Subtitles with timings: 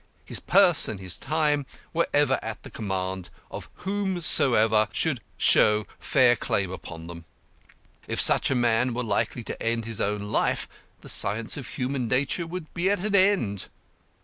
[0.25, 6.35] His purse and his time were ever at the command of whosoever could show fair
[6.35, 7.25] claim upon them.
[8.07, 10.67] If such a man were likely to end his own life,
[11.01, 13.69] the science of human nature would be at an end.